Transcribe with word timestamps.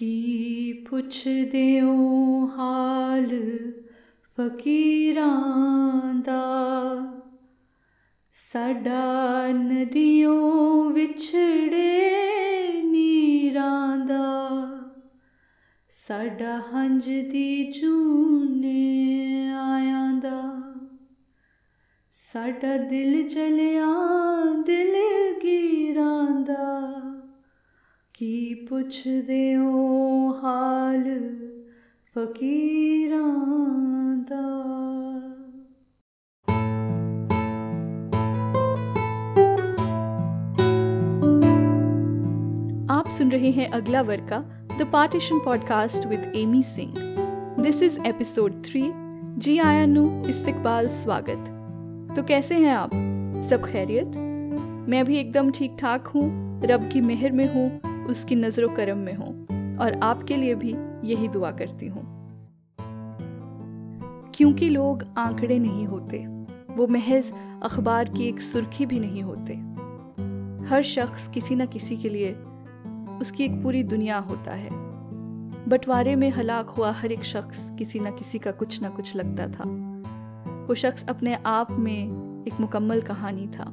ਕੀ 0.00 0.72
ਪੁੱਛਦੇ 0.72 1.80
ਹੋ 1.80 2.46
ਹਾਲ 2.46 3.40
ਫਕੀਰਾਂ 4.36 6.14
ਦਾ? 6.14 6.54
ਸਾਡਾ 8.52 9.02
ਨਦੀਆਂ 9.48 10.90
ਵਿਛੜੇ 10.90 12.10
ਨੀਰਾਂ 12.84 13.96
ਦਾ। 13.96 14.50
ਸਾਡਾ 15.90 16.62
ਹੰਝ 16.74 17.04
ਦੀ 17.04 17.72
ਜੂਨੇ 17.72 19.50
ਆਇਆਂ 19.52 20.12
ਦਾ। 20.12 20.62
ਸਾਡਾ 22.12 22.76
ਦਿਲ 22.76 23.28
ਚਲਿਆ 23.28 23.86
ਦਿਲ 24.66 24.94
ਗੀਰਾਂ 25.42 26.40
ਦਾ। 26.40 26.92
की 28.22 28.66
पुछदे 28.70 29.56
ओ 29.56 30.30
हाल 30.30 31.04
फकीरां 32.14 33.30
आप 42.88 43.08
सुन 43.08 43.30
रहे 43.30 43.50
हैं 43.50 43.70
अगला 43.70 44.02
वर्ग 44.02 44.28
का 44.28 44.38
the 44.78 44.90
partition 44.92 45.38
podcast 45.38 46.06
with 46.06 46.32
Amy 46.36 46.62
Singh 46.62 46.94
this 47.62 47.82
is 47.82 48.00
episode 48.00 48.52
three 48.64 48.90
जी 49.38 49.58
आया 49.58 49.86
नू, 49.86 50.24
इस्तकबाल 50.28 50.88
स्वागत। 50.88 52.16
तो 52.16 52.22
कैसे 52.22 52.54
हैं 52.54 52.74
आप? 52.74 52.90
सब 53.50 53.62
खैरियत? 53.64 54.06
मैं 54.88 55.04
भी 55.04 55.16
एकदम 55.16 55.50
ठीक 55.50 55.76
ठाक 55.78 56.06
हूँ, 56.06 56.60
रब 56.64 56.90
की 56.92 57.00
मेहर 57.00 57.32
में 57.32 57.54
हूँ। 57.54 57.89
उसकी 58.08 58.36
नज़र 58.36 58.74
करम 58.74 58.98
में 58.98 59.14
हूँ 59.14 59.46
और 59.78 60.00
आपके 60.02 60.36
लिए 60.36 60.54
भी 60.54 60.76
यही 61.04 61.28
दुआ 61.28 61.50
करती 61.50 61.86
हूँ। 61.86 62.20
क्योंकि 64.34 64.68
लोग 64.68 65.04
आंकड़े 65.18 65.58
नहीं 65.58 65.86
होते, 65.86 66.26
वो 66.74 66.86
महज 66.86 67.32
अखबार 67.62 68.08
की 68.08 68.28
एक 68.28 68.40
सुर्खी 68.40 68.86
भी 68.86 69.00
नहीं 69.00 69.22
होते। 69.22 69.54
हर 70.68 70.82
शख्स 70.82 71.28
किसी 71.28 71.54
न 71.54 71.66
किसी 71.66 71.96
के 71.96 72.08
लिए 72.08 72.32
उसकी 73.20 73.44
एक 73.44 73.62
पूरी 73.62 73.82
दुनिया 73.82 74.18
होता 74.18 74.52
है। 74.52 74.70
बंटवारे 75.68 76.16
में 76.16 76.30
हलाक 76.30 76.68
हुआ 76.68 76.90
हर 76.90 77.12
एक 77.12 77.24
शख्स 77.24 77.70
किसी 77.78 78.00
न 78.00 78.10
किसी 78.10 78.38
का 78.38 78.50
कुछ 78.50 78.84
न 78.84 78.88
कुछ 78.88 79.16
लगता 79.16 79.48
था। 79.48 79.64
वो 80.66 80.74
शख्स 80.74 81.06
अपने 81.08 81.34
आप 81.34 81.70
में 81.70 82.04
एक 82.46 82.60
मुकम्मल 82.60 83.00
कहानी 83.00 83.46
था। 83.46 83.64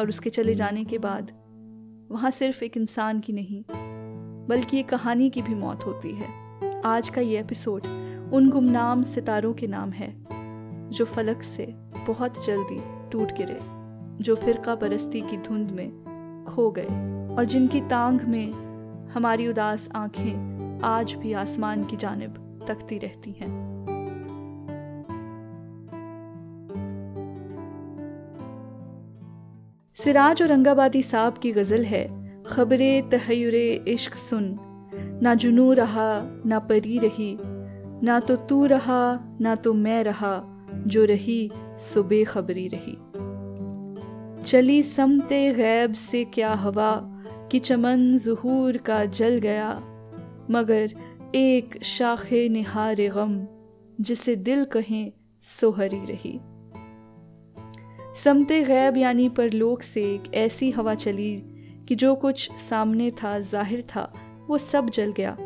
और 0.00 0.08
उसके 0.08 0.30
चले 0.30 0.54
जाने 0.54 0.84
के 0.84 0.98
बाद 0.98 1.32
वहाँ 2.10 2.30
सिर्फ़ 2.30 2.64
एक 2.64 2.76
इंसान 2.76 3.20
की 3.20 3.32
नहीं, 3.32 3.64
बल्कि 4.46 4.78
एक 4.78 4.88
कहानी 4.88 5.30
की 5.30 5.42
भी 5.42 5.54
मौत 5.54 5.86
होती 5.86 6.10
है। 6.10 6.28
आज 6.82 7.08
का 7.08 7.20
ये 7.20 7.40
एपिसोड 7.40 7.86
उन 8.32 8.50
गुमनाम 8.50 9.02
सितारों 9.02 9.54
के 9.54 9.66
नाम 9.66 9.90
है, 9.90 10.26
जो 10.90 11.04
फलक 11.04 11.42
से 11.42 11.66
बहुत 12.06 12.46
जल्दी 12.46 13.10
टूट 13.10 13.32
गिरे, 13.32 13.58
जो 14.24 14.34
फिरका 14.34 14.74
परस्ती 14.74 15.20
की 15.20 15.36
धुंध 15.36 15.70
में 15.70 15.90
खो 16.48 16.70
गए, 16.70 16.88
और 17.36 17.44
जिनकी 17.44 17.80
तांग 17.80 18.20
में 18.20 18.52
हमारी 19.08 19.48
उदास 19.48 19.88
आँखें 19.94 20.80
आज 20.84 21.12
भी 21.12 21.32
आसमान 21.32 21.84
की 21.84 21.96
जानब 21.96 22.64
तकती 22.68 22.98
रहती 22.98 23.32
हैं। 23.32 23.65
सिराज 30.04 30.42
और 30.42 30.50
अंगाबादी 30.50 31.02
साहब 31.02 31.38
की 31.38 31.52
गज़ल 31.52 31.84
है, 31.84 32.34
खबरे 32.44 33.02
तहयुर 33.10 33.54
इश्क 33.88 34.14
सुन। 34.14 34.58
ना 35.22 35.34
जुनू 35.34 35.72
रहा, 35.72 36.40
ना 36.46 36.58
परी 36.58 36.98
रही। 36.98 37.38
ना 38.06 38.20
तो 38.20 38.36
तू 38.36 38.66
रहा, 38.66 39.36
ना 39.40 39.54
तो 39.54 39.72
मैं 39.74 40.04
रहा, 40.04 40.64
जो 40.86 41.04
रही 41.04 41.50
सो 41.78 42.02
बेखबरी 42.02 42.68
रही। 42.68 42.98
चली 44.44 44.82
समते 44.82 45.54
गैब 45.54 45.92
से 45.92 46.24
क्या 46.24 46.52
हवा, 46.52 47.22
कि 47.50 47.58
चमन 47.58 48.18
जहूर 48.18 48.76
का 48.76 49.04
जल 49.04 49.38
गया। 49.38 49.70
मगर 50.50 50.92
एक 51.34 51.82
शाखे 51.82 52.48
निहार 52.48 52.96
गम, 53.00 53.46
जिसे 54.00 54.36
दिल 54.36 54.64
कहें 54.64 55.12
सोहरी 55.42 56.04
रही। 56.06 56.40
समते 58.24 58.62
गैब 58.64 58.96
यानी 58.96 59.28
परलोक 59.28 59.82
से 59.82 60.02
एक 60.14 60.34
ऐसी 60.34 60.70
हवा 60.70 60.94
चली 60.94 61.36
कि 61.88 61.94
जो 61.94 62.14
कुछ 62.14 62.50
सामने 62.60 63.10
था, 63.10 63.38
ज़ाहिर 63.40 63.82
था, 63.82 64.12
वो 64.48 64.58
सब 64.58 64.90
जल 64.90 65.12
गया। 65.12 65.36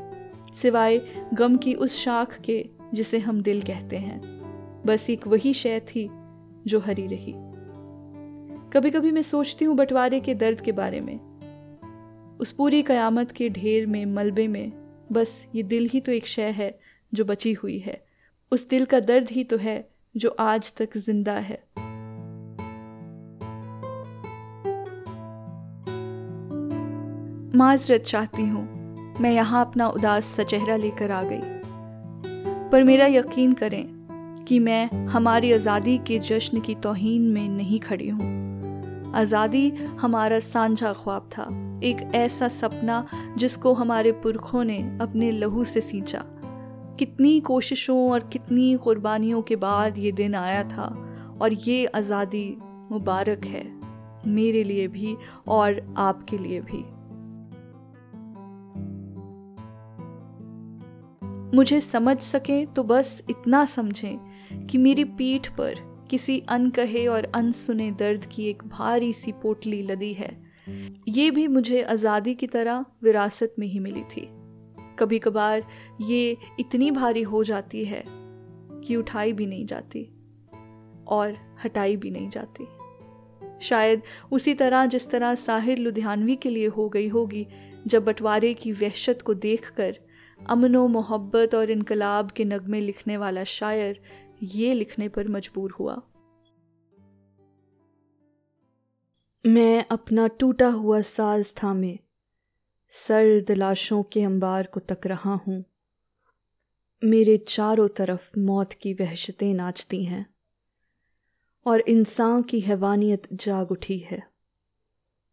सिवाय 0.54 1.00
गम 1.34 1.56
की 1.56 1.74
उस 1.74 1.98
शाख 1.98 2.38
के 2.40 2.64
जिसे 2.94 3.18
हम 3.18 3.40
दिल 3.42 3.62
कहते 3.62 3.96
हैं। 3.96 4.20
बस 4.86 5.08
एक 5.10 5.26
वही 5.26 5.52
शय 5.54 5.80
थी 5.80 6.08
जो 6.66 6.80
हरी 6.80 7.06
रही। 7.06 7.34
कभी 8.72 8.90
कभी 8.90 9.12
मैं 9.12 9.22
सोचती 9.22 9.64
हूँ 9.64 9.76
बंटवारे 9.76 10.20
के 10.20 10.34
दर्द 10.34 10.60
के 10.60 10.72
बारे 10.72 11.00
में। 11.00 11.18
उस 12.40 12.52
पूरी 12.52 12.82
कयामत 12.82 13.32
के 13.32 13.48
ढेर 13.48 13.86
में, 13.86 14.04
मलबे 14.06 14.48
में 14.48 14.72
बस 15.12 15.46
ये 15.54 15.62
दिल 15.62 15.88
ही 15.88 16.00
तो 16.00 16.12
एक 16.12 16.26
शय 16.26 16.50
है 16.50 16.78
जो 17.12 17.24
बची 17.24 17.52
हुई 17.52 17.78
है। 17.78 18.02
उस 18.52 18.68
दिल 18.68 18.84
का 18.84 19.00
दर्द 19.00 19.30
ही 19.30 19.44
तो 19.44 19.56
है 19.56 19.88
जो 20.16 20.36
आज 20.40 20.72
तक 20.76 20.96
ज़िंदा 20.96 21.32
है। 21.32 21.62
माजरत 27.60 28.02
चाहती 28.02 28.42
हूँ। 28.42 28.62
मैं 29.20 29.30
यहाँ 29.30 29.60
अपना 29.60 29.86
उदास 29.88 30.26
सा 30.26 30.42
चेहरा 30.42 30.76
लेकर 30.76 31.10
आ 31.10 31.22
गई। 31.22 32.68
पर 32.70 32.84
मेरा 32.84 33.06
यकीन 33.06 33.52
करें 33.52 34.44
कि 34.48 34.58
मैं 34.58 35.06
हमारी 35.06 35.52
आज़ादी 35.52 35.96
के 35.98 36.18
जश्न 36.18 36.60
की 36.60 36.74
तोहीन 36.74 37.22
में 37.22 37.48
नहीं 37.48 37.80
खड़ी 37.80 38.08
हूँ। 38.08 39.12
आज़ादी 39.14 39.68
हमारा 40.00 40.38
सांझा 40.38 40.92
ख्वाब 40.92 41.28
था, 41.32 41.42
एक 41.84 42.00
ऐसा 42.14 42.48
सपना 42.50 43.04
जिसको 43.36 43.72
हमारे 43.74 44.12
पुरखों 44.12 44.62
ने 44.64 44.78
अपने 45.00 45.30
लहू 45.32 45.64
से 45.64 45.80
सींचा। 45.80 46.22
कितनी 46.98 47.38
कोशिशों 47.40 47.98
और 48.10 48.28
कितनी 48.28 48.74
कुर्बानियों 48.76 49.42
के 49.42 49.56
बाद 49.56 49.98
ये 49.98 50.12
दिन 50.12 50.34
आया 50.34 50.62
था 50.64 50.86
और 51.40 51.52
ये 51.58 51.84
आज़ादी 51.86 52.46
मुबारक 52.90 53.44
है, 53.46 53.64
मेरे 54.28 54.64
लिए 54.64 54.88
भी 54.88 55.16
और 55.48 55.82
आपके 55.98 56.38
लिए 56.38 56.60
भी। 56.60 56.82
मुझे 61.54 61.80
समझ 61.80 62.18
सकें 62.20 62.66
तो 62.66 62.82
बस 62.82 63.22
इतना 63.30 63.64
समझें 63.64 64.66
कि 64.66 64.78
मेरी 64.78 65.04
पीठ 65.04 65.48
पर 65.48 65.74
किसी 66.10 66.38
अनकहे 66.48 67.06
और 67.06 67.30
अनसुने 67.34 67.90
दर्द 67.90 68.24
की 68.26 68.48
एक 68.48 68.62
भारी 68.64 69.12
सी 69.12 69.32
पोटली 69.32 69.82
लदी 69.82 70.12
है। 70.12 70.30
ये 71.08 71.30
भी 71.30 71.46
मुझे 71.48 71.82
आज़ादी 71.82 72.34
की 72.34 72.46
तरह 72.46 72.84
विरासत 73.02 73.54
में 73.58 73.66
ही 73.66 73.78
मिली 73.78 74.02
थी। 74.06 74.26
कभी 74.98 75.18
कभार 75.18 75.66
ये 76.00 76.36
इतनी 76.60 76.90
भारी 76.90 77.22
हो 77.22 77.42
जाती 77.44 77.84
है 77.84 78.02
कि 78.06 78.96
उठाई 78.96 79.32
भी 79.32 79.46
नहीं 79.46 79.66
जाती 79.66 80.04
और 81.08 81.36
हटाई 81.64 81.96
भी 81.96 82.10
नहीं 82.10 82.28
जाती। 82.28 82.66
शायद 83.62 84.02
उसी 84.32 84.54
तरह 84.54 84.86
जिस 84.86 85.10
तरह 85.10 85.34
साहिर 85.34 85.78
लुधियानवी 85.78 86.36
के 86.36 86.50
लिए 86.50 86.66
हो 86.66 86.88
गई 86.88 87.08
होगी, 87.08 87.46
जब 87.86 88.04
बंटवारे 88.04 88.52
की 88.54 88.72
वहशत 88.72 89.22
को 89.22 89.34
देखकर 89.34 89.98
अमन 90.48 90.76
व 90.76 90.86
मोहब्बत 90.86 91.54
और 91.54 91.70
इनकलाब 91.70 92.30
के 92.30 92.44
नगमे 92.44 92.80
लिखने 92.80 93.16
वाला 93.16 93.44
शायर 93.44 94.02
ये 94.42 94.74
लिखने 94.74 95.08
पर 95.08 95.28
मजबूर 95.28 95.70
हुआ। 95.70 96.02
मैं 99.46 99.84
अपना 99.90 100.26
टूटा 100.26 100.68
हुआ 100.68 101.00
साज 101.00 101.54
थामे 101.62 101.98
सर्द 102.88 103.50
लाशों 103.50 104.02
के 104.02 104.22
अंबार 104.22 104.66
को 104.66 104.80
तक 104.80 105.06
रहा 105.06 105.34
हूँ। 105.34 105.64
मेरे 107.04 107.36
चारों 107.36 107.88
तरफ़ 107.88 108.38
मौत 108.38 108.72
की 108.72 108.94
वहशतें 108.94 109.54
नाचती 109.54 110.04
हैं 110.04 110.34
और 111.66 111.80
इंसान 111.80 112.42
की 112.42 112.60
हैवानियत 112.60 113.28
जाग 113.32 113.70
उठी 113.70 113.98
है। 113.98 114.22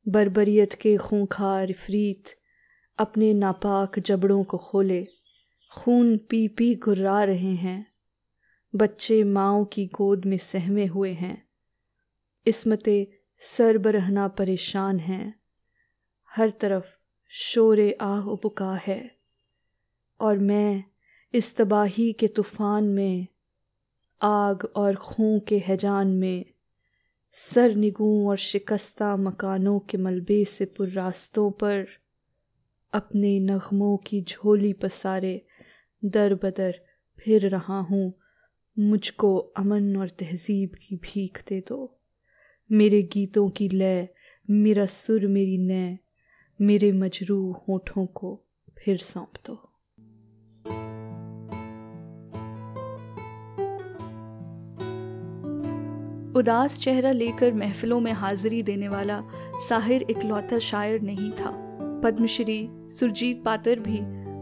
बरबरीत 0.07 0.74
के 0.74 0.98
खूंखार, 0.98 1.74
फ्रीत 1.74 2.24
अपने 2.97 3.33
नापाक 3.33 3.99
जबड़ों 3.99 4.44
को 4.44 4.57
खोले, 4.57 5.07
खून 5.77 6.17
पी 6.17 6.47
पी 6.47 6.75
गुर्रा 6.75 7.23
रहे 7.23 7.55
हैं। 7.55 7.91
बच्चे 8.75 9.23
माओ 9.23 9.65
की 9.65 9.85
गोद 9.85 10.25
में 10.25 10.38
सहमे 10.38 10.85
हुए 10.85 11.13
हैं। 11.13 11.47
इसमते 12.47 13.19
सरबरहना 13.39 14.27
परेशान 14.27 14.99
हैं। 14.99 15.39
हर 16.35 16.49
तरफ़ 16.49 16.97
शोर 17.27 17.95
आह 18.01 18.35
पुका 18.35 18.75
है। 18.75 19.17
और 20.19 20.38
मैं 20.38 20.83
इस 21.33 21.57
तबाही 21.57 22.13
के 22.13 22.27
तूफ़ान 22.27 22.83
में, 22.83 23.27
आग 24.21 24.65
और 24.75 24.95
खूं 24.95 25.39
के 25.39 25.59
हैजान 25.59 26.07
में 26.07 26.45
सर 27.31 27.75
निगू 27.75 28.29
और 28.29 28.38
शिकस्ता 28.38 29.17
मकानों 29.17 29.79
के 29.79 29.97
मलबे 29.97 30.45
से 30.45 30.65
पुर 30.65 30.89
रास्तों 30.89 31.51
पर 31.51 31.88
अपने 32.97 33.39
नगमों 33.39 33.97
की 33.97 34.21
झोली 34.21 34.73
पसारे 34.73 35.45
दर 36.05 36.33
बदर 36.33 36.79
फिर 37.19 37.49
रहा 37.49 37.79
हूँ। 37.79 38.13
मुझको 38.79 39.38
अमन 39.38 39.97
और 39.97 40.09
तहजीब 40.09 40.69
की 40.69 40.95
भीख 40.95 41.44
दे 41.47 41.59
दो। 41.59 41.99
मेरे 42.71 43.01
गीतों 43.03 43.49
की 43.49 43.69
लय, 43.69 44.07
मेरा 44.49 44.85
सुर 44.85 45.27
मेरी 45.27 45.57
नय, 45.57 45.97
मेरे 46.61 46.91
मजरू 46.91 47.51
होठों 47.51 48.05
को 48.05 48.44
फिर 48.77 48.97
सौंप 48.97 49.33
दो। 49.45 49.53
उदास 56.39 56.79
चेहरा 56.79 57.11
लेकर 57.11 57.53
महफिलों 57.53 57.99
में 57.99 58.11
हाजिरी 58.11 58.63
देने 58.63 58.88
वाला 58.88 59.23
साहिर 59.69 60.05
इकलौता 60.09 60.59
शायर 60.59 61.01
नहीं 61.01 61.31
था। 61.31 61.67
पद्मश्री 62.03 62.69
सुरजीत 62.71 63.44
पातर 63.44 63.79
भी 63.79 63.99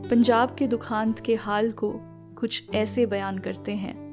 पंजाब 0.09 0.55
के 0.55 0.67
दुखांत 0.67 1.19
के 1.19 1.35
हाल 1.35 1.71
को 1.71 1.93
कुछ 2.39 2.75
ऐसे 2.75 3.05
बयान 3.05 3.37
करते 3.37 3.71
हैं। 3.71 4.05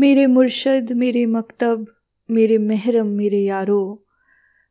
मेरे 0.00 0.26
मुर्शद, 0.26 0.92
मेरे 0.92 1.26
मकतब, 1.26 1.86
मेरे 2.30 2.58
महरम, 2.58 3.06
मेरे 3.06 3.40
यारो, 3.40 4.04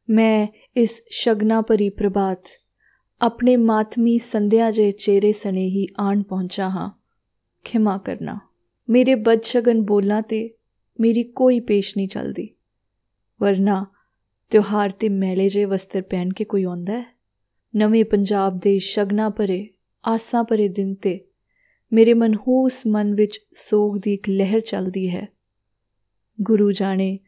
मैं 0.10 0.50
इस 0.76 1.06
शगना 1.12 1.62
परी 1.62 1.90
प्रभात, 1.90 2.44
अपने 3.22 3.58
मातमी 3.58 4.20
संध्या 4.20 4.72
जे 4.72 4.92
चेहरे 4.92 5.34
सने 5.34 5.64
ही 5.64 5.88
आन 6.00 6.24
पहुँचा 6.24 6.68
हाँ। 6.68 7.02
खिमा 7.66 7.98
करना। 7.98 8.42
मेरे 8.90 9.16
बदशगन 9.16 9.82
बोलना 9.82 10.22
ते 10.22 10.56
ਮੇਰੀ 11.00 11.24
ਕੋਈ 11.24 11.60
ਪੇਸ਼ 11.60 11.98
ਨਹੀਂ 11.98 12.08
ਚੱਲਦੀ। 12.08 12.50
ਵਰਨਾ 13.42 13.86
ਤਿਉਹਾਰ 14.50 14.90
ਤੇ 14.90 15.10
ਮੈਲੇ 15.10 15.50
ਜੇ 15.50 15.66
ਵਸਤਰ 15.66 16.02
ਪਹਿਨ 16.02 16.34
ਕੇ 16.34 16.44
ਕੋਈ 16.44 16.64
ਆਉਂਦਾ 16.64 16.94
ਹੈ? 16.94 17.06
ਨਵੇਂ 17.76 18.06
ਪੰਜਾਬ 18.06 18.60
ਦੇ 18.60 18.80
ਸ਼ਗਨਾ 18.80 19.30
ਭਰੇ, 19.30 19.70
ਆਸਾਂ 20.08 20.44
ਭਰੇ 20.44 20.68
ਦਿਨ 20.68 20.96
ਤੇ 20.96 21.26
ਮੇਰੇ 21.94 22.14
ਮਨਹੂਸ 22.14 22.88
ਮਨ 22.88 23.16
ਵਿੱਚ 23.16 23.40
ਸੋਗ 23.54 23.98
ਦੀ 23.98 24.14
ਇੱਕ 24.14 24.30
ਲਹਿਰ 24.30 24.60
ਚੱਲਦੀ 24.60 25.10
ਹੈ। 25.10 25.28
ਗੁਰੂ 26.42 26.72
ਜਾਣੇ, 26.72 27.20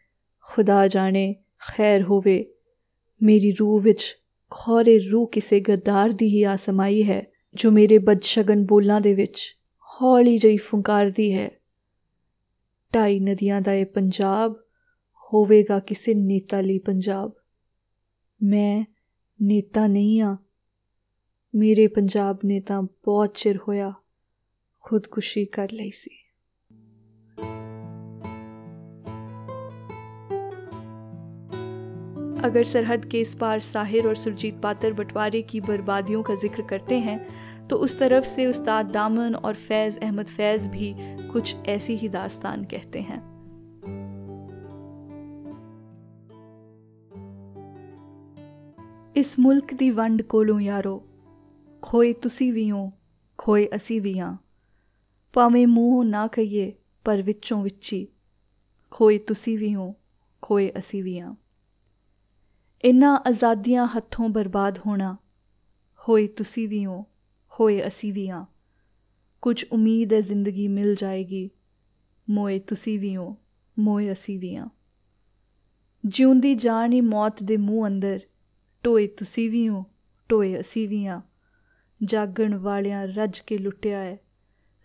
ਖੁਦਾ 0.42 0.88
ਜਾਣੇ, 0.88 1.36
ਖੈਰ 1.60 2.04
ਹੋਵੇ, 2.04 2.46
ਮੇਰੀ 3.24 3.52
ਰੂਹ 3.52 3.80
ਵਿੱਚ 3.80 4.18
ਖੋਰੇ 4.50 5.00
ਰੂਹ 5.00 5.28
ਕਿਸੇ 5.28 5.60
ਗਦਾਰ 5.60 6.10
ਦੀ 6.10 6.28
ਹੀ 6.28 6.44
ਆਸਮਾਈ 6.44 7.04
ਹੈ, 7.04 7.26
ਜੋ 7.56 7.72
ਮੇਰੇ 7.72 7.98
ਬਦਸ਼ਗਨ 7.98 8.66
ਬੋਲਾਂ 8.66 9.02
ਦੇ 9.02 9.14
ਵਿੱਚ 9.14 9.58
ਹੌਲੀ 10.02 10.38
ਜਿਹੀ 10.38 10.58
ਫੁੰਕਾਰਦੀ 10.58 11.34
ਹੈ। 11.34 11.52
ਢਾਈ 12.93 13.21
ਨਦੀਆਂ 13.21 13.61
ਦਾ 13.61 13.75
ਇਹ 13.75 13.87
ਪੰਜਾਬ 13.87 14.57
ਹੋਵੇਗਾ 15.33 15.79
ਕਿਸੇ 15.81 16.15
ਨੇਤਾ 16.15 16.61
ਲਈ 16.61 16.79
ਪੰਜਾਬ 16.79 17.33
ਮੈਂ 18.41 18.85
ਨੇਤਾ 19.41 19.87
ਨਹੀਂ 19.87 20.21
ਆ 20.23 20.37
ਮੇਰੇ 21.55 21.87
ਪੰਜਾਬ 21.89 22.39
ਨੇ 22.45 22.61
ਤਾਂ 22.61 22.83
ਬਹੁਤ 22.83 23.35
ਚਿਰ 23.35 23.59
ਹੋਇਆ 23.69 23.93
ਖੁਦਕੁਸ਼ੀ 24.85 25.45
ਕਰ 25.47 25.73
ਲਈ 25.73 25.91
ਸੀ 25.91 26.11
अगर 32.45 32.65
सरहद 32.65 33.05
के 33.05 33.21
इस 33.21 33.35
पार 33.35 33.61
साहिर 33.61 34.07
और 34.07 34.17
सुरजीत 34.17 34.55
पातर 34.63 34.93
बंटवारे 34.93 35.43
की 35.43 35.61
बर्बादियों 35.61 36.23
का 36.23 36.35
जिक्र 36.35 36.63
करते 36.63 36.99
हैं 36.99 37.19
तो 37.69 37.77
उस 37.77 37.99
तरफ 37.99 38.25
से 38.25 38.47
उस्ताद 38.47 38.87
दामन 38.87 39.35
और 39.35 39.55
फैज़ 39.69 39.99
अहमद 39.99 40.27
फैज़ 40.29 40.69
भी 40.69 40.95
कुछ 41.33 41.57
ऐसी 41.67 41.97
ही 41.97 42.09
दास्तान 42.09 42.65
कहते 42.65 43.01
हैं 43.01 43.21
इस 49.17 49.39
मुल्क 49.39 49.75
दी 49.75 49.91
वंड 49.91 50.23
कोलों 50.23 50.61
यारो 50.61 51.05
खोए 51.83 52.13
तुसी 52.13 52.53
भी 52.53 52.69
हो 52.69 52.93
खोए 53.39 53.67
असी 53.67 54.01
भी 54.01 54.19
हाँ 54.19 54.45
भावें 55.35 55.67
मूँह 55.67 56.05
ना 56.05 56.27
कहिए 56.27 56.79
पर 57.05 57.23
विचों 57.23 57.63
विची 57.63 58.09
खोए 58.93 59.19
तुसी 59.19 59.57
भी 59.57 59.73
हो 59.73 59.95
खोए 60.43 60.69
असी 60.69 61.03
भी 61.03 61.19
हाँ 61.19 61.37
ਇਨ੍ਹਾਂ 62.85 63.19
ਆਜ਼ਾਦੀਆਂ 63.27 63.87
ਹੱਥੋਂ 63.87 64.29
ਬਰਬਾਦ 64.29 64.79
ਹੋਣਾ 64.79 65.17
ਹੋਏ 66.09 66.27
ਤੁਸੀਂ 66.27 66.69
ਵੀ 66.69 66.87
ਹੋ 66.87 67.05
ਹੋਏ 67.53 67.87
ਅਸੀਂ 67.87 68.13
ਵੀ 68.13 68.31
ਹਾਂ 68.31 68.47
ਕੁਝ 69.42 69.66
ਉਮੀਦ 69.72 70.14
ਹੈ 70.14 70.22
ਜ਼ਿੰਦਗੀ 70.22 70.68
ਮਿਲ 70.68 70.96
ਜਾਏਗੀ। 70.96 71.50
ਮੋਏ 72.30 72.60
ਤੁਸੀਂ 72.60 73.00
ਵੀ 73.00 73.16
ਹੋ, 73.16 73.38
ਮੋਏ 73.80 74.12
ਅਸੀਂ 74.12 74.40
ਵੀ 74.40 74.56
ਹਾਂ। 74.56 74.70
ਜਿਉਂਦੀ 76.06 76.56
ਜਾਨ 76.56 76.94
ਹੀ 76.94 77.02
ਮੌਤ 77.02 77.44
ਦੇ 77.44 77.58
ਮੂੰਹ 77.58 77.88
ਅੰਦਰ, 77.88 78.20
ਟੋਏ 78.84 79.08
ਤੁਸੀਂ 79.08 79.52
ਵੀ 79.52 79.70
ਹੋ, 79.70 79.86
ਟੋਏ 80.30 80.60
ਅਸੀਂ 80.60 80.90
ਵੀ 80.90 81.06
ਹਾਂ। 81.06 81.22
ਜਾਗਣ 82.04 82.56
ਵਾਲਿਆਂ 82.56 83.08
ਰੱਜ 83.08 83.40
ਕੇ 83.40 83.58
ਲੁੱਟਿਆ 83.58 84.00
ਹੈ, 84.00 84.18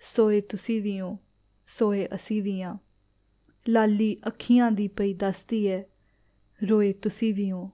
ਸੋਏ 0.01 0.41
ਤੁਸੀਂ 0.41 0.83
ਵੀ 0.83 1.01
ਹੋ, 1.01 1.19
ਸੋਏ 1.67 2.09
ਅਸੀਂ 2.15 2.43
ਵੀ 2.43 2.63
ਹਾਂ। 2.63 2.79
ਲਾਲੀ 3.69 4.17
ਅੱਖੀਆਂ 4.27 4.73
ਦੀ 4.73 4.89
ਪਈ 4.89 5.15
ਦੱਸਦੀ 5.15 5.69
ਹੈ, 5.69 5.85
ਰੋਏ 6.69 6.93
ਤੁਸੀਂ 6.93 7.35
ਵੀ 7.35 7.51
ਹੋ, 7.51 7.71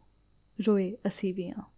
ਰੋਏ 0.67 0.97
ਅਸੀਂ 1.07 1.35
ਵੀ 1.35 1.51
ਹਾਂ। 1.51 1.78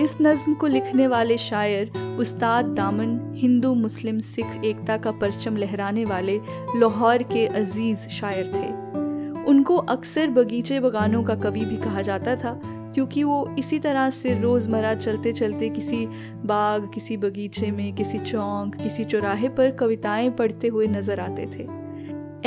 इस 0.00 0.16
नज्म 0.20 0.54
को 0.54 0.66
लिखने 0.66 1.06
वाले 1.06 1.36
शायर 1.38 1.90
उस्ताद 2.20 2.64
दामन, 2.64 3.34
हिंदू, 3.36 3.74
मुस्लिम, 3.74 4.18
सिख, 4.18 4.46
एकता 4.64 4.96
का 4.96 5.10
परचम 5.12 5.56
लहराने 5.56 6.04
वाले 6.04 6.40
लाहौर 6.76 7.22
के 7.22 7.46
अज़ीज़ 7.46 8.08
शायर 8.08 8.46
थे। 8.46 9.44
उनको 9.44 9.76
अक्सर 9.76 10.30
बगीचे 10.30 10.80
बगानों 10.80 11.22
का 11.22 11.34
कवि 11.34 11.64
भी 11.64 11.76
कहा 11.76 12.02
जाता 12.02 12.36
था, 12.36 12.60
क्योंकि 12.94 13.22
वो 13.22 13.54
इसी 13.58 13.78
तरह 13.78 14.10
से 14.10 14.38
रोज़मर्रा 14.40 14.94
चलते 14.94 15.32
चलते 15.32 15.68
किसी 15.68 16.06
बाग, 16.46 16.90
किसी 16.94 17.16
बगीचे 17.16 17.70
में, 17.70 17.94
किसी 17.94 18.18
चौंक, 18.18 18.74
किसी 18.74 19.04
चौराहे 19.04 19.48
पर 19.48 19.70
कविताएँ 19.70 20.30
पढ़ते 20.30 20.68
हुए 20.68 20.86
नज़र 20.86 21.20
आते 21.20 21.46
थे। 21.46 21.68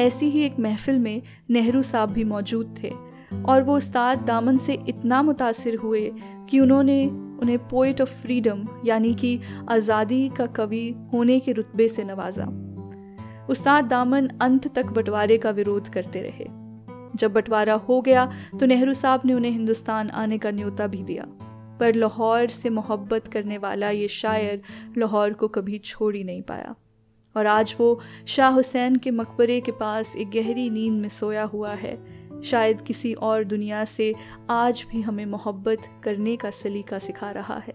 ऐसी 0.02 0.30
ही 0.30 0.42
एक 0.42 0.60
महफिल 0.60 1.00
में 1.00 1.22
नेहरू 1.50 1.82
साहब 1.82 2.12
भी 2.12 2.24
मौजूद 2.24 2.76
थे, 2.84 2.94
और 3.46 3.62
वो 3.64 3.76
उस्ताद 3.78 4.20
दामन 4.20 4.58
से 4.58 4.74
इतना 4.88 5.22
मुतासर 5.22 5.76
हुए 5.76 6.12
कि 6.50 6.60
उन्होंने 6.60 7.10
उन्हें 7.46 7.68
पोइट 7.70 8.02
ऑफ़ 8.02 8.10
फ्रीडम 8.22 8.68
यानी 8.86 9.14
कि 9.14 9.40
आज़ादी 9.70 10.28
का 10.30 10.46
कवि 10.56 10.84
होने 11.14 11.40
के 11.40 11.52
रुतबे 11.52 11.88
से 11.88 12.04
नवाजा। 12.04 12.46
उस्ताद 13.50 13.86
दामन 13.86 14.28
अंत 14.42 14.68
तक 14.76 14.86
बंटवारे 14.92 15.38
का 15.38 15.50
विरोध 15.52 15.90
करते 15.90 16.22
रहे। 16.22 16.46
जब 17.16 17.34
बंटवारा 17.34 17.74
हो 17.84 18.00
गया 18.02 18.26
तो 18.60 18.66
नेहरू 18.66 18.94
साहब 18.94 19.22
ने 19.26 19.34
उन्हें 19.34 19.52
हिंदुस्तान 19.52 20.10
आने 20.12 20.38
का 20.38 20.52
न्योता 20.52 20.88
भी 20.88 21.04
दिया। 21.04 21.26
पर 21.80 21.96
लाहौर 21.96 22.48
से 22.50 22.70
मोहब्बत 22.72 23.28
करने 23.28 23.58
वाला 23.58 23.90
ये 23.90 24.08
शायर 24.08 24.62
लाहौर 24.98 25.34
को 25.34 25.48
कभी 25.50 25.78
छोड़ 25.86 26.16
ही 26.16 26.24
नहीं 26.24 26.42
पाया। 26.42 26.76
और 27.36 27.48
आज 27.48 27.76
वो 27.80 28.00
शाह 28.28 28.52
हुसैन 28.52 28.96
के 28.96 29.12
मकबरे 29.12 29.62
के 29.62 29.72
पास 29.72 30.16
एक 30.16 30.30
गहरी 30.32 30.70
नींद 30.70 30.94
में 30.94 31.10
सोया 31.12 31.44
हुआ 31.46 31.74
है। 31.76 31.96
शायद 32.44 32.82
किसी 32.82 33.14
और 33.14 33.44
दुनिया 33.44 33.86
से 33.86 34.14
आज 34.50 34.86
भी 34.92 35.02
हमें 35.02 35.26
मोहब्बत 35.26 35.90
करने 36.04 36.36
का 36.36 36.50
सलीका 36.50 37.00
सिखा 37.00 37.32
रहा 37.32 37.58
है। 37.58 37.74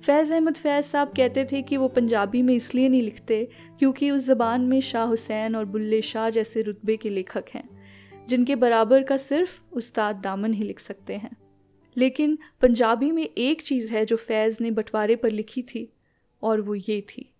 फैज़ 0.00 0.32
अहमद 0.32 0.54
फैज़ 0.54 0.86
साहब 0.86 1.08
कहते 1.08 1.44
थे 1.44 1.62
कि 1.62 1.76
वो 1.76 1.88
पंजाबी 1.88 2.42
में 2.42 2.54
इसलिए 2.54 2.88
नहीं 2.88 3.02
लिखते 3.02 3.48
क्योंकि 3.78 4.10
उस 4.10 4.22
ज़बान 4.22 4.60
में 4.60 4.80
शाह 4.80 5.04
हुसैन 5.04 5.56
और 5.56 5.64
बुल्ले 5.64 6.02
शाह 6.02 6.30
जैसे 6.30 6.62
रुतबे 6.62 6.96
के 6.96 7.10
लेखक 7.10 7.44
हैं, 7.54 7.68
जिनके 8.28 8.56
बराबर 8.56 9.02
का 9.02 9.16
सिर्फ़ 9.16 9.60
उस्ताद 9.72 10.16
दामन 10.16 10.52
ही 10.52 10.64
लिख 10.64 10.78
सकते 10.78 11.16
हैं। 11.16 11.36
लेकिन 11.96 12.38
पंजाबी 12.60 13.10
में 13.12 13.28
एक 13.38 13.62
चीज़ 13.62 13.90
है 13.90 14.04
जो 14.04 14.16
फैज़ 14.16 14.58
ने 14.60 14.70
बंटवारे 14.70 15.16
पर 15.16 15.30
लिखी 15.30 15.62
थी, 15.62 15.92
और 16.42 16.60
वो 16.60 16.74
ये 16.74 17.00
थी, 17.00 17.34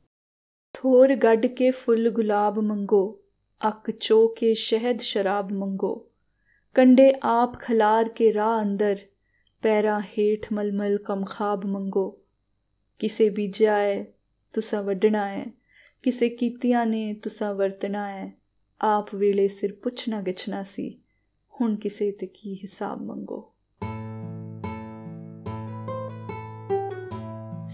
थोर 0.75 1.15
गढ़ 1.15 1.47
के 1.47 1.71
फुल 1.71 2.11
गुलाब 2.11 2.59
मंगो 2.59 3.26
अक 3.61 3.91
चो 3.91 4.35
के 4.39 4.55
शहद 4.55 5.01
शराब 5.01 5.53
मंगो। 5.53 6.11
कंडे 6.75 7.21
आप 7.23 7.57
खलार 7.57 8.09
के 8.09 8.31
राह 8.31 8.61
अंदर 8.61 9.01
पैरा 9.63 9.99
हेठ 10.05 10.53
मलमल 10.53 10.97
कम 10.97 11.25
खाब 11.25 11.65
मंगो। 11.65 12.23
किसे 13.01 13.31
बीजा 13.31 13.77
है 13.77 14.15
तुसा 14.55 14.81
वड्डना 14.81 15.25
है 15.27 15.55
किसे 16.05 16.29
कीतियाँ 16.29 16.87
ने, 16.87 17.15
तुसा 17.15 17.51
वरतना 17.51 18.07
है 18.07 18.35
आप 18.81 19.15
वेले 19.15 19.49
सिर 19.49 19.81
पुछना 19.85 20.21
गिछना 20.21 20.63
सी। 20.63 21.03
हुन 21.61 21.77
किसे 21.77 22.11
ते 22.11 22.27
की 22.27 22.55
हिसाब 22.55 23.07
मंगो? 23.07 23.56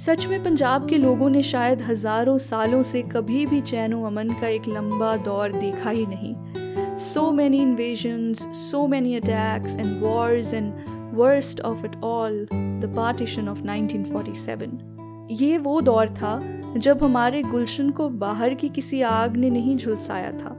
सच 0.07 0.25
में 0.27 0.43
पंजाब 0.43 0.89
के 0.89 0.97
लोगों 0.99 1.29
ने 1.31 1.43
शायद 1.43 1.83
हज़ारों 1.83 2.39
सालों 2.39 2.83
से 2.83 3.03
कभी 3.03 3.45
भी 3.47 3.61
चैन 3.61 3.93
अमन 3.93 4.29
का 4.41 4.49
एक 4.49 4.63
लंबा 4.69 5.17
दौर 5.17 5.53
देखा 5.53 5.91
ही 5.91 6.07
नहीं। 6.07 6.97
So 6.97 7.31
many 7.33 7.59
invasion 7.63 8.33
so 8.35 8.87
many 8.87 9.15
attacks 9.15 9.77
and 9.77 10.03
wars 10.03 10.55
and 10.55 10.73
worst 11.15 11.61
of 11.61 11.85
it 11.87 11.97
all 12.05 12.47
the 12.53 12.93
partition 12.97 13.49
of 13.49 13.59
1947 13.59 15.31
ये 15.41 15.59
वो 15.59 15.81
दौर 15.81 16.09
था 16.09 16.35
जब 16.77 17.05
हमारे 17.05 17.43
गुलशन 17.43 17.91
को 17.91 18.09
बाहर 18.09 18.55
की 18.55 18.69
किसी 18.69 19.03
आग 19.03 19.37
ने 19.37 19.51
नहीं 19.51 19.77
झुलसाया 19.77 20.33
था। 20.33 20.57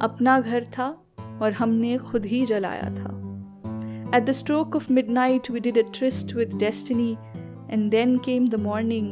अपना 0.00 0.40
घर 0.40 0.64
था 0.64 0.94
और 1.42 1.52
हमने 1.52 1.96
खुद 1.98 2.26
ही 2.26 2.46
जलाया 2.46 2.94
था। 2.94 3.18
At 4.16 4.26
the 4.26 4.32
stroke 4.34 4.74
of 4.76 4.88
midnight, 4.96 5.46
we 5.48 5.60
did 5.66 5.78
a 5.78 5.84
tryst 5.98 6.32
with 6.38 6.56
destiny, 6.62 7.12
and 7.71 7.91
then 7.91 8.19
came 8.19 8.45
the 8.45 8.57
morning, 8.57 9.09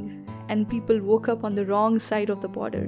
and 0.50 0.70
people 0.70 1.00
woke 1.00 1.28
up 1.28 1.44
on 1.44 1.56
the 1.56 1.66
wrong 1.66 1.98
side 2.00 2.30
of 2.30 2.42
the 2.42 2.48
border. 2.48 2.88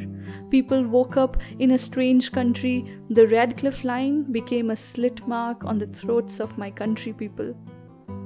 People 0.51 0.84
woke 0.84 1.17
up 1.17 1.38
in 1.60 1.72
a 1.72 1.77
strange 1.77 2.32
country. 2.32 2.86
The 3.10 3.27
Radcliffe 3.27 3.84
line 3.84 4.24
became 4.32 4.70
a 4.70 4.75
slit 4.75 5.27
mark 5.27 5.65
on 5.65 5.79
the 5.79 5.88
throats 5.88 6.39
of 6.39 6.58
my 6.58 6.72
country 6.72 7.13
people. 7.13 7.53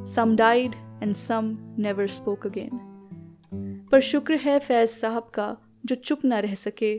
Some 0.03 0.35
died, 0.35 0.75
and 1.01 1.15
some 1.15 1.57
never 1.77 2.07
spoke 2.07 2.45
again. 2.45 2.79
पर 3.91 4.01
शुक्र 4.01 4.35
है 4.41 4.57
फैज 4.59 4.89
साहब 4.89 5.31
का 5.33 5.55
जो 5.85 5.95
चुप 5.95 6.19
न 6.25 6.33
रह 6.41 6.53
सके 6.55 6.91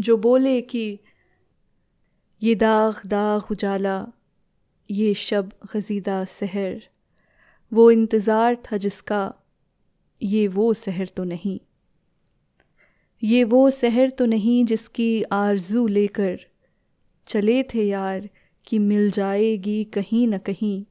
जो 0.00 0.16
बोले 0.16 0.60
कि 0.70 0.98
ये 2.42 2.54
दाग 2.54 3.00
दाग 3.06 3.50
उजाला 3.50 3.98
ये 4.90 5.12
शब 5.14 5.52
गजीदा 5.74 6.24
सहर 6.24 6.82
वो 7.72 7.90
इंतज़ार 7.90 8.56
था 8.66 8.76
जिसका 8.86 9.20
ये 10.23 10.47
वो 10.47 10.73
सहर 10.73 11.05
तो 11.05 11.23
नहीं। 11.23 11.59
ये 13.23 13.43
वो 13.43 13.69
सहर 13.69 14.09
तो 14.09 14.25
नहीं 14.25 14.65
जिसकी 14.65 15.23
आरज़ू 15.23 15.87
लेकर 15.87 16.39
चले 17.27 17.63
थे 17.63 17.87
यार 17.87 18.29
कि 18.67 18.79
मिल 18.79 19.11
जाएगी 19.11 19.83
कहीं 19.83 20.27
न 20.27 20.37
कहीं। 20.37 20.85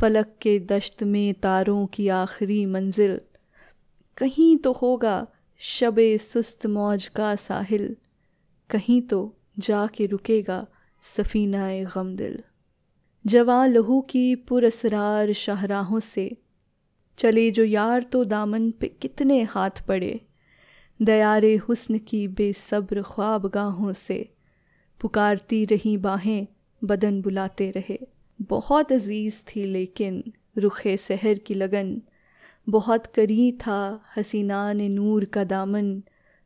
फलक 0.00 0.34
के 0.42 0.58
दश्त 0.58 1.02
में 1.02 1.34
तारों 1.34 1.86
की 1.86 2.08
आखिरी 2.08 2.66
मंजिल। 2.66 3.20
कहीं 4.16 4.56
तो 4.56 4.72
होगा 4.72 5.26
शब 5.58 5.96
सुस्त 6.00 6.66
मौज 6.66 7.06
का 7.06 7.34
साहिल। 7.34 7.96
कहीं 8.70 9.02
तो 9.02 9.36
जाके 9.58 10.06
रुकेगा 10.06 10.66
सफ़ीनाए 11.16 11.84
गम 11.84 12.16
दिल। 12.16 12.42
जवा 13.26 13.66
लहू 13.66 14.00
की 14.00 14.34
पुरसरार 14.34 15.32
शाहराहों 15.32 16.00
से। 16.00 16.36
चले 17.18 17.50
जो 17.50 17.64
यार 17.64 18.02
तो 18.02 18.24
दामन 18.24 18.70
पे 18.70 18.88
कितने 18.88 19.42
हाथ 19.42 19.70
पड़े। 19.88 20.20
दयारे 21.02 21.56
हुस्न 21.56 21.98
की 21.98 22.28
बेसब्र 22.28 23.02
ख्वाब 23.02 23.46
गाहों 23.46 23.92
से 23.92 24.34
पुकारती 25.00 25.64
रही 25.64 25.96
बाहें 25.96 26.46
बदन 26.84 27.20
बुलाते 27.22 27.70
रहे। 27.70 27.98
बहुत 28.40 28.92
अज़ीज़ 28.92 29.42
थी 29.44 29.64
लेकिन 29.64 30.22
रुखे 30.58 30.96
सहर 30.96 31.38
की 31.38 31.54
लगन। 31.54 32.02
बहुत 32.68 33.06
करी 33.06 33.52
था 33.52 34.04
हसीना 34.16 34.72
ने 34.72 34.88
नूर 34.88 35.24
का 35.24 35.44
दामन। 35.44 36.02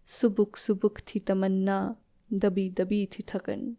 सुबुक 0.06 0.56
सुबुक 0.56 0.98
थी 0.98 1.18
तमन्ना, 1.18 1.96
दबी 2.32 2.70
दबी 2.70 3.06
थी 3.06 3.24
थकन। 3.28 3.76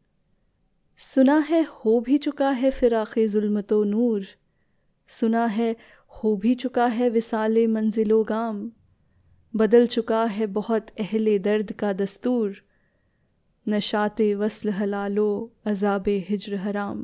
सुना 0.97 1.37
है 1.37 1.63
हो 1.63 1.99
भी 1.99 2.17
चुका 2.17 2.49
है 2.49 2.71
फिराक़ 2.71 3.19
जुल्मतो 3.19 3.83
नूर। 3.83 4.25
सुना 5.07 5.45
है 5.45 5.75
हो 6.13 6.35
भी 6.35 6.53
चुका 6.55 6.85
है 6.87 7.09
विसाल 7.09 7.67
मंजिलो 7.67 8.23
गाम, 8.23 8.69
बदल 9.53 9.87
चुका 9.87 10.23
है 10.25 10.45
बहुत 10.47 10.89
अहले 10.99 11.37
दर्द 11.39 11.71
का 11.71 11.93
दस्तूर, 11.93 12.55
नशात 13.67 14.21
वसल 14.37 14.69
हलालो 14.69 15.27
अजाब 15.65 16.07
हिजर 16.29 16.55
हराम। 16.55 17.03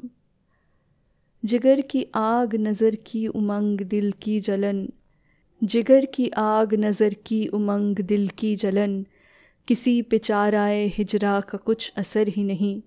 जिगर 1.43 1.81
की 1.81 2.05
आग 2.15 2.55
नज़र 2.55 2.95
की 3.05 3.27
उमंग 3.27 3.81
दिल 3.85 4.11
की 4.21 4.39
जलन, 4.39 4.87
जिगर 5.61 6.05
की 6.05 6.29
आग 6.37 6.73
नज़र 6.75 7.13
की 7.25 7.47
उमंग 7.47 7.99
दिल 8.03 8.27
की 8.37 8.55
जलन, 8.55 9.05
किसी 9.67 10.01
पे 10.01 10.17
चाराए 10.17 10.85
हिजरा 10.87 11.39
का 11.41 11.57
कुछ 11.57 11.91
असर 11.97 12.27
ही 12.27 12.43
नहीं। 12.43 12.81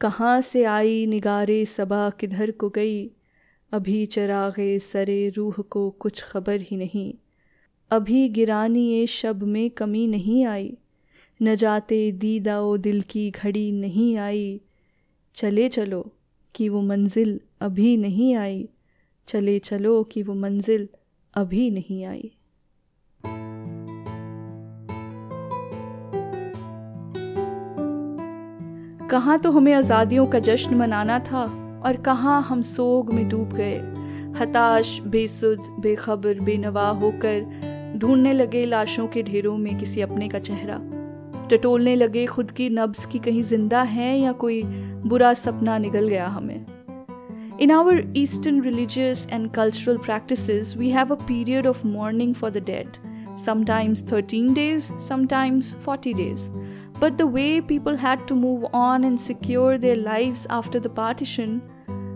कहाँ 0.00 0.40
से 0.40 0.64
आई 0.64 1.04
निगारे 1.06 1.64
सबा 1.64 2.08
किधर 2.10 2.50
को 2.50 2.68
गई 2.68 3.10
अभी 3.72 4.06
चरागे 4.06 4.78
सरे 4.78 5.28
रूह 5.28 5.54
को 5.70 5.90
कुछ 5.90 6.22
खबर 6.22 6.60
ही 6.60 6.76
नहीं। 6.76 7.14
अभी 7.90 8.28
गिरानी 8.28 8.92
ए 8.92 9.06
शब 9.06 9.42
में 9.42 9.70
कमी 9.70 10.06
नहीं 10.06 10.44
आई। 10.46 10.76
न 11.42 11.54
जाते 11.54 12.12
दीदाओ 12.12 12.76
दिल 12.76 13.00
की 13.00 13.30
घड़ी 13.30 13.72
नहीं 13.72 14.16
आई। 14.16 14.60
चले 15.34 15.68
चलो 15.68 16.12
कि 16.54 16.68
वो 16.68 16.82
मंजिल 16.82 17.40
अभी 17.60 17.96
नहीं 17.96 18.34
आई। 18.36 18.68
चले 19.28 19.58
चलो 19.58 20.02
कि 20.02 20.22
वो 20.22 20.34
मंजिल 20.34 20.88
अभी 21.34 21.70
नहीं 21.70 22.04
आई। 22.04 22.30
कहाँ 29.10 29.38
तो 29.38 29.50
हमें 29.50 29.72
आज़ादियों 29.72 30.26
का 30.26 30.38
जश्न 30.38 30.74
मनाना 30.74 31.18
था? 31.18 31.61
और 31.84 31.96
कहाँ 32.02 32.40
हम 32.42 32.62
सोग 32.62 33.12
में 33.14 33.28
डूब 33.28 33.52
गए। 33.52 33.76
हताश, 34.38 34.98
बेसुध, 35.06 35.68
बेखबर, 35.80 36.40
बेनवाह 36.40 36.90
होकर 37.00 37.98
ढूँढने 37.98 38.32
लगे 38.32 38.64
लाशों 38.64 39.06
के 39.06 39.22
ढेरों 39.22 39.56
में 39.56 39.76
किसी 39.78 40.00
अपने 40.00 40.28
का 40.28 40.38
चेहरा। 40.38 40.80
टटोलने 41.50 41.94
लगे 41.96 42.24
खुद 42.26 42.50
की 42.50 42.68
नब्स 42.70 43.04
की 43.06 43.18
कहीं 43.18 43.42
ज़िंदा 43.42 43.82
है 43.82 44.18
या 44.18 44.32
कोई 44.32 44.62
बुरा 45.06 45.32
सपना 45.34 45.78
निकल 45.78 46.08
गया 46.08 46.26
हमें। 46.26 46.64
In 47.60 47.70
our 47.70 48.02
eastern 48.16 48.60
religious 48.62 49.26
and 49.32 49.50
cultural 49.50 49.96
practice 49.96 50.76
we 50.76 50.90
have 50.90 51.14
a 51.14 51.18
period 51.26 51.66
of 51.66 51.86
mourning 51.86 52.34
for 52.34 52.50
the 52.50 52.64
dead 52.66 52.96
sometimes 53.44 54.02
thirteen 54.12 54.52
days 54.54 54.90
sometimes 55.08 55.74
forty 55.84 56.14
days 56.14 56.48
but 57.00 57.12
the 57.12 57.22
way 57.34 57.60
people 57.68 57.96
had 57.96 58.26
to 58.28 58.34
move 58.34 58.64
on 58.74 59.04
and 59.04 59.18
secure 59.18 59.76
their 59.76 59.96
life 59.96 60.46
after 60.50 60.78
the 60.78 60.94
partition 60.96 61.60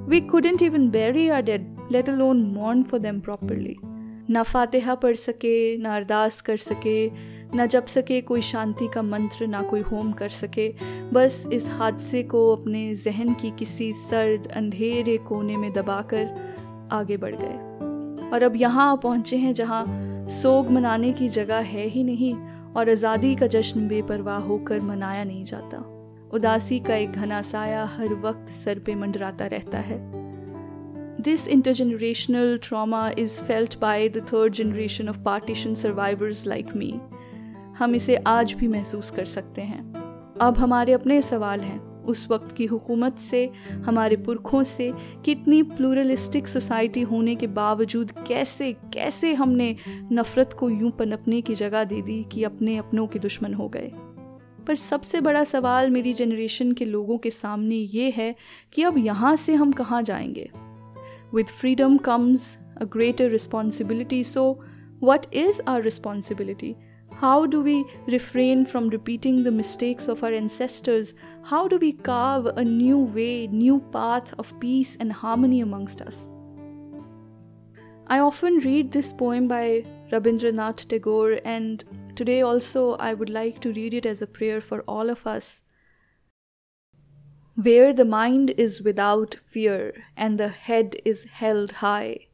we 0.06 0.20
couldn't 0.22 0.62
even 0.62 0.90
bury 0.90 1.30
our 1.30 1.42
dead, 1.42 1.66
let 1.90 2.08
alone 2.08 2.52
mourn 2.52 2.84
for 2.84 2.98
them 2.98 3.20
properly. 3.20 3.76
ना 4.30 4.42
फातिहा 4.42 4.94
पढ़ 4.94 5.14
सके 5.16 5.76
ना 5.78 5.94
अरदास 5.96 6.40
कर 6.40 6.56
सके 6.56 7.10
ना 7.56 7.66
जप 7.66 7.86
सके 7.86 8.20
कोई 8.20 8.42
शांति 8.42 8.88
का 8.94 9.02
मंत्र 9.02 9.46
ना 9.46 9.60
कोई 9.62 9.80
होम 9.80 10.10
कर 10.12 10.28
सके 10.28 10.68
बस 11.12 11.46
इस 11.52 11.68
हादसे 11.68 12.22
को 12.22 12.40
अपने 12.56 12.94
जहन 12.94 13.32
की 13.34 13.50
किसी 13.58 13.92
सर्द 13.92 14.50
अंधेरे 14.52 15.16
कोने 15.28 15.56
में 15.56 15.72
दबाकर 15.72 16.26
आगे 16.92 17.16
बढ़ 17.16 17.36
गए 17.36 18.30
और 18.30 18.42
अब 18.42 18.56
यहाँ 18.56 18.96
पहुँचे 19.02 19.36
हैं 19.36 19.54
जहाँ 19.54 19.84
सोग 20.30 20.70
मनाने 20.70 21.12
की 21.12 21.28
जगह 21.28 21.74
है 21.74 21.86
ही 21.88 22.04
नहीं 22.04 22.34
और 22.76 22.90
आज़ादी 22.90 23.34
का 23.34 23.46
जश्न 23.46 23.88
बेपरवाह 23.88 24.38
होकर 24.38 24.80
मनाया 24.80 25.24
नहीं 25.24 25.44
जाता 25.44 25.95
उदासी 26.36 26.78
का 26.80 26.94
एक 26.94 27.12
घना 27.12 27.42
साया 27.42 27.84
हर 27.84 28.14
वक्त 28.14 28.52
सर 28.52 28.78
पे 28.78 28.94
मंडराता 28.94 29.46
रहता 29.46 29.78
है। 29.78 29.98
This 31.20 31.48
intergenerational 31.48 32.58
trauma 32.62 33.10
is 33.18 33.42
felt 33.42 33.78
by 33.78 34.08
the 34.08 34.26
third 34.32 34.52
generation 34.52 35.08
of 35.08 35.18
partition 35.18 35.74
survivors 35.74 36.46
like 36.46 36.76
me 36.76 36.92
हम 37.78 37.94
इसे 37.94 38.16
आज 38.16 38.52
भी 38.52 38.68
महसूस 38.68 39.10
कर 39.10 39.24
सकते 39.24 39.62
हैं। 39.62 39.80
अब 40.40 40.58
हमारे 40.58 40.92
अपने 40.92 41.22
सवाल 41.22 41.60
हैं। 41.60 41.80
उस 42.06 42.26
वक्त 42.30 42.56
की 42.56 42.66
हुकूमत 42.66 43.18
से, 43.18 43.50
हमारे 43.86 44.16
पुरखों 44.16 44.62
से 44.62 44.92
कितनी 45.24 45.62
प्लूरलिस्टिक 45.62 46.48
सोसाइटी 46.48 47.02
होने 47.02 47.34
के 47.34 47.46
बावजूद 47.46 48.12
कैसे 48.26 48.72
कैसे 48.72 49.34
हमने 49.34 49.76
नफ़रत 50.12 50.52
को 50.52 50.70
यूँ 50.70 50.90
पनपने 50.90 51.40
की 51.40 51.54
जगह 51.54 51.84
दे 51.84 52.02
दी 52.02 52.24
कि 52.32 52.44
अपने 52.44 52.76
अपनों 52.76 53.06
के 53.06 53.18
दुश्मन 53.18 53.54
हो 53.54 53.68
गए। 53.68 53.92
पर 54.66 54.74
सबसे 54.74 55.20
बड़ा 55.20 55.44
सवाल 55.44 55.90
मेरी 55.90 56.12
जनरेशन 56.14 56.72
के 56.72 56.84
लोगों 56.84 57.18
के 57.18 57.30
सामने 57.30 57.74
ये 57.74 58.10
है 58.10 58.34
कि 58.72 58.82
अब 58.82 58.98
यहाँ 58.98 59.36
से 59.36 59.54
हम 59.54 59.72
कहाँ 59.72 60.02
जाएँगे? 60.02 60.50
With 61.34 61.46
freedom 61.46 61.96
comes 61.98 62.56
a 62.80 62.84
greater 62.84 63.30
responsibility 63.30 64.24
so 64.24 64.50
what 65.04 65.26
is 65.34 65.62
our 65.68 65.82
responsibility 65.82 66.74
how 67.12 67.44
do 67.46 67.60
we 67.62 67.84
refrain 68.08 68.64
from 68.64 68.90
repeating 68.90 69.44
the 69.44 69.48
mistakes 69.48 70.08
of 70.08 70.24
our 70.24 70.34
ancestors 70.34 71.14
how 71.44 71.68
do 71.68 71.78
we 71.78 71.90
carve 72.04 72.48
a 72.48 72.62
new 72.62 73.04
way 73.04 73.48
new 73.52 73.78
path 73.94 74.34
of 74.40 74.54
peace 74.54 74.96
and 75.00 75.12
harmony 75.12 75.60
amongst 75.60 76.02
us 76.02 76.26
I 78.10 78.18
often 78.18 78.58
read 78.60 78.90
this 78.90 79.12
poem 79.12 79.48
by 79.48 79.78
Rabindranath 80.52 80.88
Tagore 80.90 81.32
and 81.46 81.82
today 82.16 82.42
also 82.42 82.94
I 82.94 83.14
would 83.14 83.30
like 83.30 83.60
to 83.60 83.72
read 83.72 83.94
it 83.94 84.06
as 84.06 84.22
a 84.22 84.26
prayer 84.26 84.60
for 84.60 84.80
all 84.82 85.10
of 85.10 85.26
us. 85.26 85.62
Where 87.54 87.92
the 87.92 88.04
mind 88.04 88.50
is 88.58 88.82
without 88.82 89.36
fear 89.46 90.04
and 90.16 90.38
the 90.38 90.48
head 90.48 90.96
is 91.04 91.24
held 91.24 91.72
high, 91.72 92.26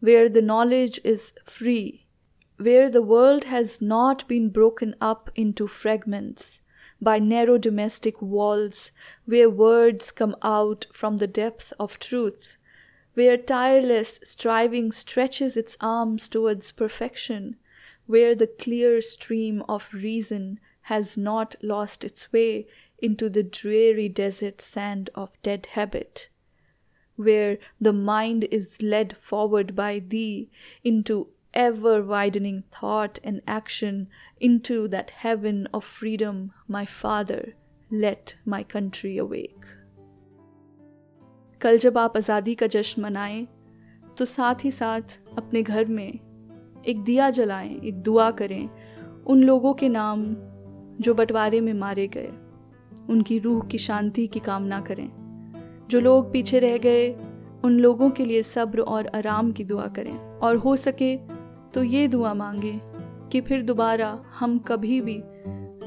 where 0.00 0.28
the 0.28 0.42
knowledge 0.42 1.00
is 1.04 1.32
free 1.44 2.04
where 2.56 2.88
the 2.88 3.02
world 3.02 3.44
has 3.44 3.80
not 3.82 4.26
been 4.28 4.48
broken 4.48 4.94
up 5.00 5.30
into 5.34 5.66
fragments 5.66 6.60
by 7.00 7.18
narrow 7.18 7.58
domestic 7.58 8.22
walls, 8.22 8.92
where 9.24 9.50
words 9.50 10.12
come 10.12 10.36
out 10.42 10.86
from 10.92 11.16
the 11.16 11.26
depth 11.26 11.72
of 11.78 11.98
truth, 11.98 12.56
where 13.14 13.36
tireless 13.36 14.20
striving 14.22 14.92
stretches 14.92 15.56
its 15.56 15.76
arms 15.80 16.28
towards 16.28 16.70
perfection, 16.72 17.56
where 18.05 18.35
the 18.35 18.47
clear 18.47 19.01
stream 19.01 19.63
of 19.69 19.89
reason 19.93 20.59
has 20.83 21.17
not 21.17 21.55
lost 21.61 22.03
its 22.03 22.33
way 22.33 22.67
into 22.99 23.29
the 23.29 23.43
dreary 23.43 24.09
desert 24.09 24.61
sand 24.61 25.09
of 25.15 25.29
dead 25.43 25.67
habit, 25.73 26.29
where 27.15 27.57
the 27.79 27.93
mind 27.93 28.45
is 28.51 28.81
led 28.81 29.15
forward 29.17 29.75
by 29.75 29.99
thee 29.99 30.49
into 30.83 31.27
ever 31.53 32.03
widening 32.03 32.63
thought 32.71 33.19
and 33.23 33.41
action 33.47 34.07
into 34.39 34.87
that 34.87 35.09
heaven 35.09 35.67
of 35.73 35.83
freedom, 35.83 36.51
my 36.67 36.85
Father, 36.85 37.53
let 37.91 38.35
my 38.45 38.63
country 38.63 39.17
awake. 39.17 39.65
कल 41.61 41.77
जब 41.77 41.97
आप 41.97 42.17
आज़ादी 42.17 42.55
का 42.55 42.67
जश्न 42.67 43.01
मनाएं 43.01 43.47
तो 44.17 44.25
साथ 44.25 44.55
ही 44.63 44.71
साथ 44.71 45.17
अपने 45.37 45.63
घर 45.63 45.85
में 45.85 46.22
एक 46.86 47.04
दिया 47.04 47.30
जलाएँ, 47.30 47.80
एक 47.84 47.94
दुआ 47.94 48.30
करें, 48.30 48.68
उन 49.26 49.42
लोगों 49.42 49.74
के 49.74 49.88
नाम 49.88 50.36
जो 51.00 51.14
बंटवारे 51.14 51.60
में 51.60 51.74
मारे 51.74 52.06
गए, 52.06 52.32
उनकी 53.10 53.38
रूह 53.38 53.62
की 53.62 53.78
शांति 53.78 54.26
की 54.26 54.40
कामना 54.40 54.80
करें। 54.80 55.10
जो 55.90 56.00
लोग 56.00 56.32
पीछे 56.32 56.58
रह 56.58 56.78
गए, 56.78 57.12
उन 57.64 57.78
लोगों 57.78 58.10
के 58.10 58.24
लिए 58.24 58.42
सब्र 58.42 58.80
और 58.80 59.06
आराम 59.06 59.52
की 59.52 59.64
दुआ 59.64 59.86
करें। 59.86 60.18
और 60.18 60.56
हो 60.56 60.76
सके 60.76 61.16
तो 61.74 61.82
ये 61.82 62.08
दुआ 62.08 62.34
मांगे 62.34 62.80
कि 63.32 63.40
फिर 63.40 63.62
दोबारा 63.62 64.24
हम 64.38 64.58
कभी 64.58 65.00
भी 65.00 65.22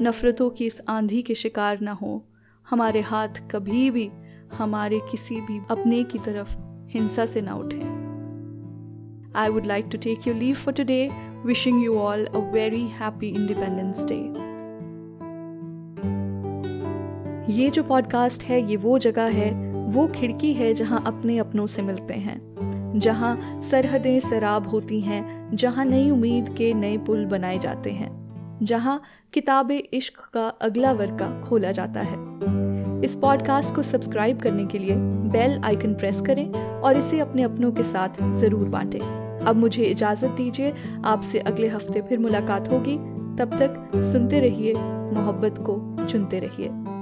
नफ़रतों 0.04 0.50
की 0.50 0.66
इस 0.66 0.82
आंधी 0.88 1.22
के 1.22 1.34
शिकार 1.34 1.80
ना 1.80 1.92
हो। 1.92 2.24
हमारे 2.70 3.00
हाथ 3.00 3.28
कभी 3.50 3.90
भी 3.90 4.10
हमारे 4.54 5.00
किसी 5.10 5.40
भी 5.40 5.60
अपने 5.70 6.02
की 6.04 6.18
तरफ़ 6.18 6.56
हिंसा 6.88 7.26
से 7.26 7.40
ना 7.40 7.54
उठें। 7.54 7.97
I 9.34 9.50
would 9.50 9.66
like 9.66 9.90
to 9.90 9.98
take 9.98 10.26
your 10.26 10.34
leave 10.34 10.58
for 10.58 10.72
today, 10.72 11.12
wishing 11.44 11.78
you 11.78 11.98
all 11.98 12.26
a 12.34 12.40
very 12.52 12.86
happy 12.88 13.34
Independence 13.34 14.04
Day. 14.04 14.22
ये 17.50 17.68
जो 17.70 17.82
पॉडकास्ट 17.82 18.42
है 18.44 18.60
ये 18.70 18.76
वो 18.76 18.98
जगह 18.98 19.28
है 19.32 19.50
वो 19.92 20.06
खिड़की 20.08 20.52
है 20.54 20.72
जहाँ 20.74 21.02
अपने 21.06 21.38
अपनों 21.38 21.66
से 21.66 21.82
मिलते 21.82 22.14
हैं 22.14 22.98
जहाँ 22.98 23.60
सरहदें 23.62 24.18
सराब 24.20 24.68
होती 24.68 25.00
हैं 25.00 25.56
जहाँ 25.56 25.84
नई 25.84 26.10
उम्मीद 26.10 26.54
के 26.58 26.72
नए 26.74 26.98
पुल 26.98 27.24
बनाए 27.26 27.58
जाते 27.58 27.92
हैं 27.92 28.10
जहाँ 28.62 29.00
किताब 29.34 29.70
इश्क 29.72 30.20
का 30.34 30.48
अगला 30.48 30.92
वर्का 30.92 31.30
खोला 31.40 31.72
जाता 31.72 32.00
है 32.00 32.57
इस 33.04 33.14
पॉडकास्ट 33.14 33.74
को 33.74 33.82
सब्सक्राइब 33.82 34.40
करने 34.40 34.64
के 34.66 34.78
लिए 34.78 34.94
बेल 35.32 35.60
आइकन 35.64 35.94
प्रेस 35.94 36.20
करें 36.20 36.52
और 36.52 36.96
इसे 36.96 37.20
अपने 37.20 37.42
अपनों 37.42 37.72
के 37.72 37.82
साथ 37.82 38.22
ज़रूर 38.40 38.68
बांटें। 38.68 39.00
अब 39.00 39.56
मुझे 39.56 39.84
इजाज़त 39.84 40.28
दीजिए, 40.28 40.72
आपसे 41.04 41.38
अगले 41.38 41.68
हफ़्ते 41.68 42.02
फिर 42.02 42.18
मुलाकात 42.18 42.72
होगी। 42.72 42.96
तब 43.38 43.58
तक 43.58 44.00
सुनते 44.12 44.40
रहिए, 44.40 44.74
मोहब्बत 45.14 45.58
को 45.58 46.06
चुनते 46.06 46.38
रहिए। 46.40 46.97